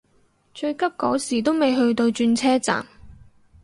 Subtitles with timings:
[0.55, 2.83] 最急嗰時都未去到轉車站